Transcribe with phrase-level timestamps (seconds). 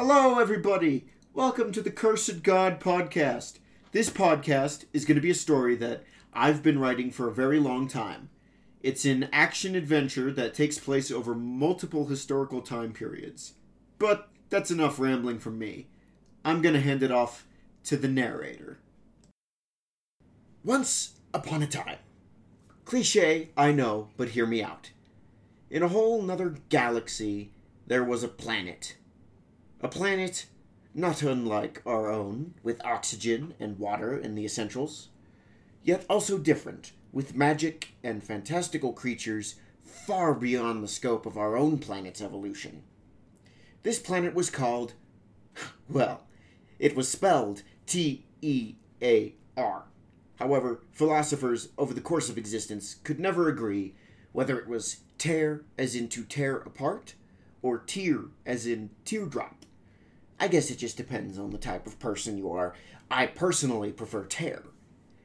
[0.00, 1.08] Hello, everybody.
[1.34, 3.58] Welcome to the Cursed God podcast.
[3.90, 7.58] This podcast is going to be a story that I've been writing for a very
[7.58, 8.28] long time.
[8.80, 13.54] It's an action adventure that takes place over multiple historical time periods.
[13.98, 15.88] But that's enough rambling from me.
[16.44, 17.44] I'm going to hand it off
[17.86, 18.78] to the narrator.
[20.62, 21.98] Once upon a time.
[22.84, 24.92] Cliche, I know, but hear me out.
[25.70, 27.50] In a whole nother galaxy,
[27.88, 28.94] there was a planet.
[29.80, 30.46] A planet
[30.92, 35.10] not unlike our own, with oxygen and water and the essentials,
[35.84, 39.54] yet also different, with magic and fantastical creatures
[39.84, 42.82] far beyond the scope of our own planet's evolution.
[43.84, 44.94] This planet was called,
[45.88, 46.26] well,
[46.80, 49.84] it was spelled T E A R.
[50.40, 53.94] However, philosophers over the course of existence could never agree
[54.32, 57.14] whether it was tear as in to tear apart
[57.62, 59.64] or tear as in teardrop.
[60.40, 62.74] I guess it just depends on the type of person you are.
[63.10, 64.62] I personally prefer tear.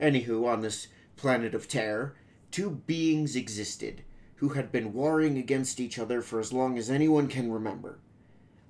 [0.00, 2.16] Anywho, on this planet of terror,
[2.50, 4.02] two beings existed
[4.36, 7.98] who had been warring against each other for as long as anyone can remember.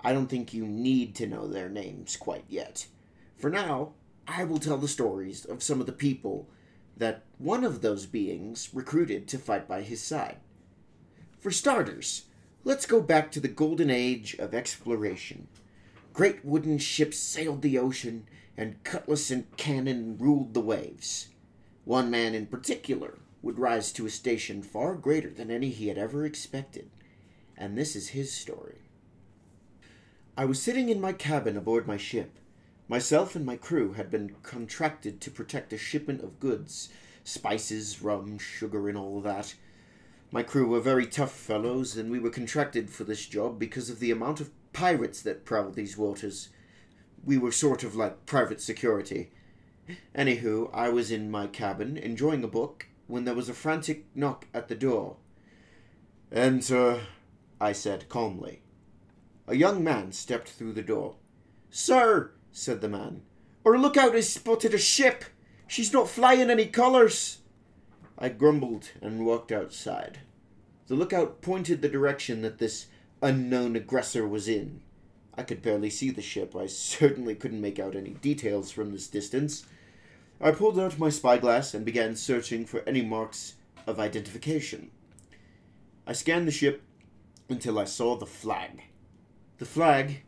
[0.00, 2.86] I don't think you need to know their names quite yet.
[3.36, 3.94] For now,
[4.28, 6.48] I will tell the stories of some of the people
[6.96, 10.38] that one of those beings recruited to fight by his side.
[11.40, 12.24] For starters,
[12.64, 15.48] let's go back to the golden age of exploration.
[16.16, 21.28] Great wooden ships sailed the ocean, and cutlass and cannon ruled the waves.
[21.84, 25.98] One man in particular would rise to a station far greater than any he had
[25.98, 26.88] ever expected,
[27.54, 28.78] and this is his story.
[30.38, 32.38] I was sitting in my cabin aboard my ship.
[32.88, 36.88] Myself and my crew had been contracted to protect a shipment of goods
[37.24, 39.54] spices, rum, sugar, and all that.
[40.30, 44.00] My crew were very tough fellows, and we were contracted for this job because of
[44.00, 46.48] the amount of pirates that prowled these waters.
[47.24, 49.30] We were sort of like private security.
[50.16, 54.46] Anywho, I was in my cabin, enjoying a book, when there was a frantic knock
[54.52, 55.16] at the door.
[56.32, 57.02] Enter,
[57.60, 58.62] I said calmly.
[59.46, 61.14] A young man stepped through the door.
[61.70, 63.22] Sir, said the man,
[63.64, 65.24] our lookout has spotted a ship.
[65.68, 67.38] She's not flying any colours.
[68.18, 70.20] I grumbled and walked outside.
[70.86, 72.86] The lookout pointed the direction that this
[73.22, 74.80] unknown aggressor was in.
[75.34, 76.56] I could barely see the ship.
[76.56, 79.66] I certainly couldn't make out any details from this distance.
[80.40, 83.54] I pulled out my spyglass and began searching for any marks
[83.86, 84.90] of identification.
[86.06, 86.82] I scanned the ship
[87.48, 88.82] until I saw the flag.
[89.58, 90.22] The flag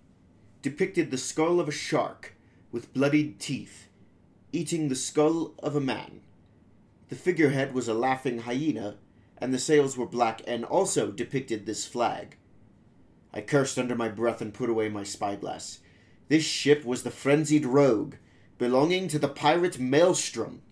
[0.61, 2.35] depicted the skull of a shark
[2.71, 3.89] with bloodied teeth,
[4.53, 6.21] eating the skull of a man.
[7.09, 8.97] The figurehead was a laughing hyena,
[9.39, 12.37] and the sails were black and also depicted this flag.
[13.33, 15.81] I cursed under my breath and put away my spyglass.
[16.29, 18.17] This ship was the frenzied rogue,
[18.59, 20.63] belonging to the pirate Maelstrom.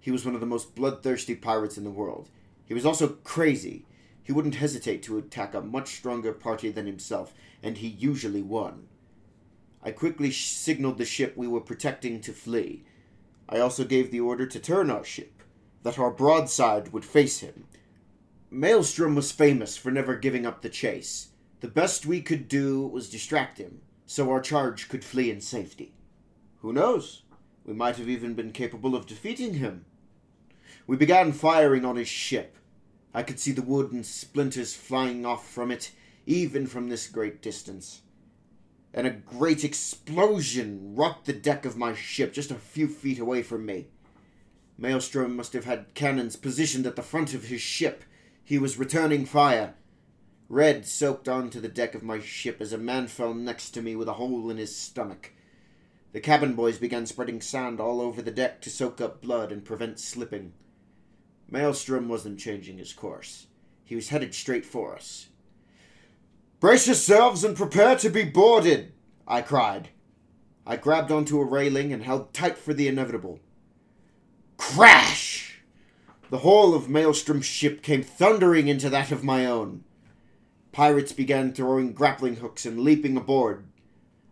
[0.00, 2.28] He was one of the most bloodthirsty pirates in the world.
[2.66, 3.86] He was also crazy.
[4.22, 7.32] He wouldn't hesitate to attack a much stronger party than himself,
[7.62, 8.88] and he usually won.
[9.82, 12.84] I quickly signaled the ship we were protecting to flee.
[13.48, 15.41] I also gave the order to turn our ship,
[15.82, 17.66] that our broadside would face him.
[18.50, 21.28] Maelstrom was famous for never giving up the chase.
[21.60, 25.94] The best we could do was distract him, so our charge could flee in safety.
[26.60, 27.22] Who knows?
[27.64, 29.84] We might have even been capable of defeating him.
[30.86, 32.56] We began firing on his ship.
[33.14, 35.92] I could see the wood and splinters flying off from it,
[36.26, 38.02] even from this great distance.
[38.94, 43.42] And a great explosion rocked the deck of my ship just a few feet away
[43.42, 43.86] from me.
[44.78, 48.04] Maelstrom must have had cannons positioned at the front of his ship.
[48.42, 49.74] He was returning fire.
[50.48, 53.96] Red soaked onto the deck of my ship as a man fell next to me
[53.96, 55.32] with a hole in his stomach.
[56.12, 59.64] The cabin boys began spreading sand all over the deck to soak up blood and
[59.64, 60.52] prevent slipping.
[61.50, 63.46] Maelstrom wasn't changing his course.
[63.84, 65.28] He was headed straight for us.
[66.60, 68.92] Brace yourselves and prepare to be boarded,
[69.26, 69.88] I cried.
[70.66, 73.40] I grabbed onto a railing and held tight for the inevitable.
[74.74, 75.60] Crash!
[76.30, 79.84] The hull of Maelstrom's ship came thundering into that of my own.
[80.72, 83.66] Pirates began throwing grappling hooks and leaping aboard.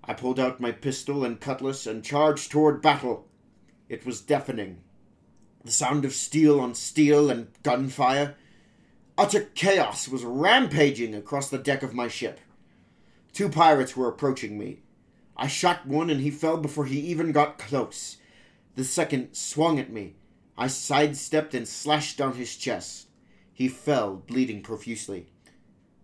[0.02, 3.28] I pulled out my pistol and cutlass and charged toward battle.
[3.90, 4.78] It was deafening.
[5.62, 8.34] The sound of steel on steel and gunfire.
[9.18, 12.40] Utter chaos was rampaging across the deck of my ship.
[13.34, 14.80] Two pirates were approaching me.
[15.36, 18.16] I shot one and he fell before he even got close.
[18.74, 20.14] The second swung at me.
[20.60, 23.06] I sidestepped and slashed down his chest.
[23.50, 25.28] He fell, bleeding profusely.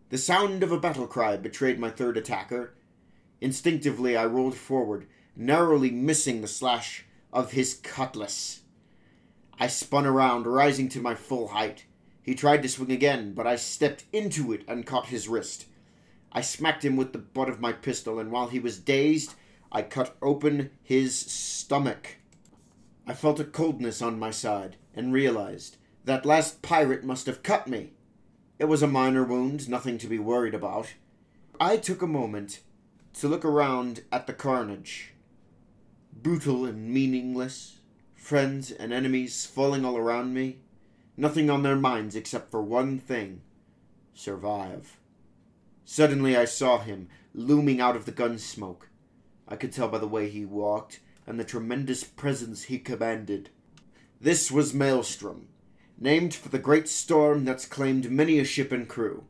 [0.09, 2.73] The sound of a battle cry betrayed my third attacker.
[3.43, 7.05] Instinctively, I rolled forward, narrowly missing the slash
[7.35, 8.63] of his cutlass.
[9.59, 11.85] I spun around, rising to my full height.
[12.23, 15.67] He tried to swing again, but I stepped into it and caught his wrist.
[16.33, 19.35] I smacked him with the butt of my pistol, and while he was dazed,
[19.71, 22.17] I cut open his stomach.
[23.07, 27.69] I felt a coldness on my side and realized that last pirate must have cut
[27.69, 27.93] me.
[28.59, 30.95] It was a minor wound, nothing to be worried about.
[31.61, 32.61] I took a moment
[33.15, 35.13] to look around at the carnage.
[36.13, 37.79] Brutal and meaningless,
[38.15, 40.59] friends and enemies falling all around me,
[41.17, 43.43] nothing on their minds except for one thing
[44.15, 44.99] survive.
[45.85, 48.89] Suddenly I saw him looming out of the gun smoke.
[49.47, 53.51] I could tell by the way he walked and the tremendous presence he commanded.
[54.21, 55.49] This was Maelstrom,
[55.99, 59.25] named for the great storm that's claimed many a ship and crew.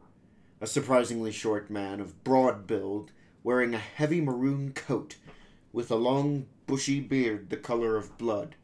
[0.61, 3.13] A surprisingly short man of broad build,
[3.43, 5.17] wearing a heavy maroon coat
[5.73, 8.57] with a long bushy beard the color of blood.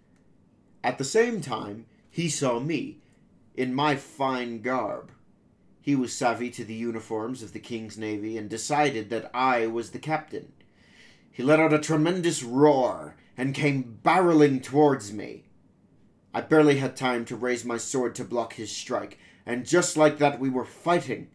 [0.84, 2.99] At the same time, he saw me,
[3.55, 5.12] in my fine garb.
[5.81, 9.90] He was savvy to the uniforms of the King's Navy and decided that I was
[9.90, 10.52] the captain.
[11.31, 15.43] He let out a tremendous roar and came barreling towards me.
[16.33, 20.19] I barely had time to raise my sword to block his strike, and just like
[20.19, 21.27] that we were fighting.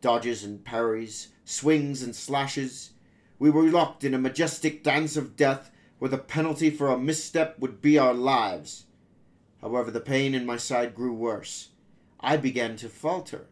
[0.00, 2.90] Dodges and parries, swings and slashes.
[3.38, 5.70] We were locked in a majestic dance of death
[6.00, 8.86] where the penalty for a misstep would be our lives.
[9.60, 11.68] However, the pain in my side grew worse.
[12.18, 13.46] I began to falter.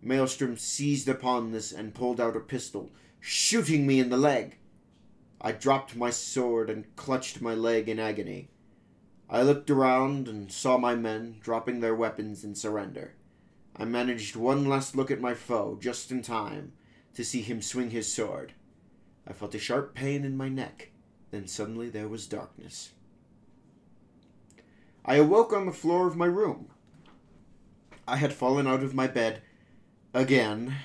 [0.00, 4.58] Maelstrom seized upon this and pulled out a pistol, shooting me in the leg.
[5.44, 8.48] I dropped my sword and clutched my leg in agony.
[9.28, 13.12] I looked around and saw my men dropping their weapons in surrender.
[13.76, 16.72] I managed one last look at my foe just in time
[17.12, 18.54] to see him swing his sword.
[19.26, 20.92] I felt a sharp pain in my neck.
[21.30, 22.92] Then suddenly there was darkness.
[25.04, 26.68] I awoke on the floor of my room.
[28.08, 29.42] I had fallen out of my bed
[30.14, 30.76] again.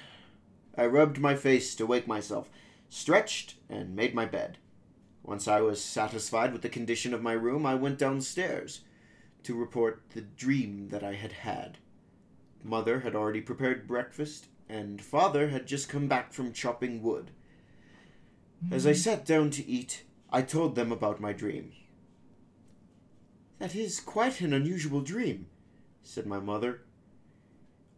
[0.77, 2.49] I rubbed my face to wake myself,
[2.89, 4.57] stretched, and made my bed.
[5.23, 8.81] Once I was satisfied with the condition of my room, I went downstairs
[9.43, 11.77] to report the dream that I had had.
[12.63, 17.31] Mother had already prepared breakfast, and father had just come back from chopping wood.
[18.71, 18.97] As I mm-hmm.
[18.97, 21.71] sat down to eat, I told them about my dream.
[23.59, 25.47] That is quite an unusual dream,
[26.03, 26.81] said my mother.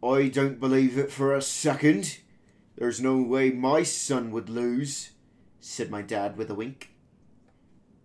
[0.02, 2.18] I don't believe it for a second.
[2.82, 5.10] There's no way my son would lose,
[5.60, 6.90] said my dad with a wink.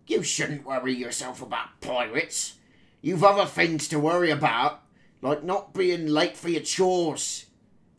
[0.05, 2.57] You shouldn't worry yourself about pirates.
[3.01, 4.83] You've other things to worry about,
[5.19, 7.47] like not being late for your chores,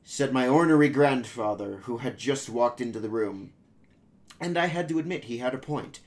[0.05, 3.55] said my ornery grandfather, who had just walked into the room.
[4.41, 5.99] And I had to admit he had a point.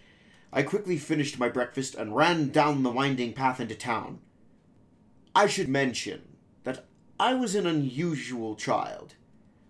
[0.54, 4.22] I quickly finished my breakfast and ran down the winding path into town.
[5.36, 6.86] I should mention that
[7.20, 9.16] I was an unusual child.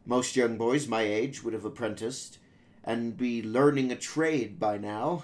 [0.06, 2.40] Most young boys my age would have apprenticed
[2.84, 5.24] and be learning a trade by now.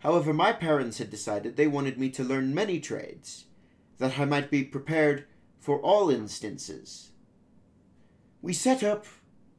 [0.00, 3.46] However, my parents had decided they wanted me to learn many trades,
[3.98, 5.24] that I might be prepared
[5.58, 7.10] for all instances.
[8.42, 9.06] We set up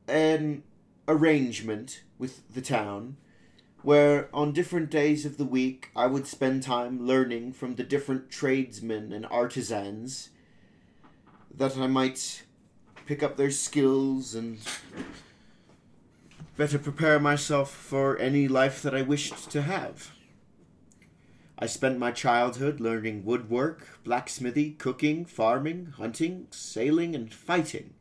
[0.08, 0.62] an
[1.08, 3.18] arrangement with the town
[3.82, 8.30] where on different days of the week I would spend time learning from the different
[8.30, 10.30] tradesmen and artisans
[11.54, 12.45] that I might
[13.06, 14.58] pick up their skills and
[16.58, 20.12] better prepare myself for any life that I wished to have.
[21.58, 27.94] I spent my childhood learning woodwork, blacksmithy, cooking, farming, hunting, sailing, and fighting.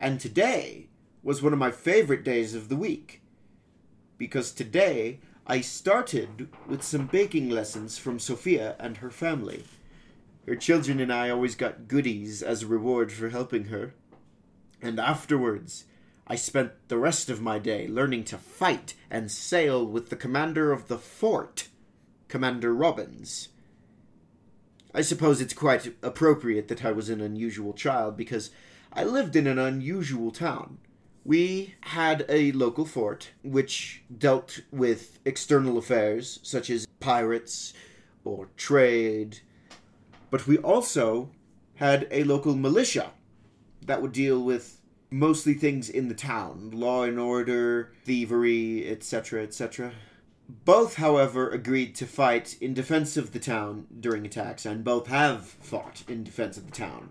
[0.00, 0.88] And today
[1.22, 3.22] was one of my favorite days of the week.
[4.18, 9.64] Because today I started with some baking lessons from Sophia and her family.
[10.46, 13.94] Her children and I always got goodies as a reward for helping her.
[14.82, 15.84] And afterwards,
[16.26, 20.72] I spent the rest of my day learning to fight and sail with the commander
[20.72, 21.68] of the fort
[22.28, 23.48] Commander Robbins.
[24.94, 28.50] I suppose it's quite appropriate that I was an unusual child because
[28.92, 30.78] I lived in an unusual town.
[31.24, 37.74] We had a local fort which dealt with external affairs such as pirates
[38.24, 39.40] or trade,
[40.30, 41.30] but we also
[41.74, 43.10] had a local militia
[43.82, 49.92] that would deal with mostly things in the town law and order, thievery, etc., etc.
[50.48, 55.46] Both, however, agreed to fight in defense of the town during attacks, and both have
[55.46, 57.10] fought in defense of the town.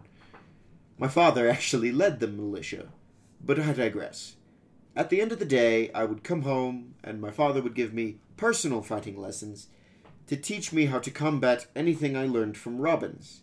[0.98, 2.90] My father actually led the militia,
[3.44, 4.36] but I digress.
[4.96, 7.94] At the end of the day, I would come home and my father would give
[7.94, 9.68] me personal fighting lessons
[10.28, 13.42] to teach me how to combat anything I learned from Robbins.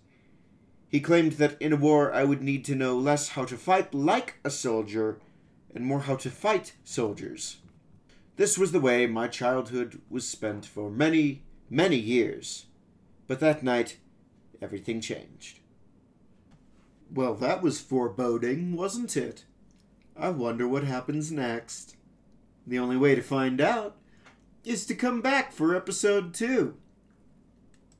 [0.89, 3.93] He claimed that in a war I would need to know less how to fight
[3.93, 5.19] like a soldier
[5.75, 7.59] and more how to fight soldiers.
[8.37, 12.67] This was the way my childhood was spent for many, many years.
[13.27, 13.99] But that night,
[14.63, 15.61] everything changed.
[17.13, 19.45] Well, that was foreboding, wasn't it?
[20.17, 21.97] I wonder what happens next.
[22.67, 23.97] The only way to find out
[24.65, 26.77] is to come back for episode two.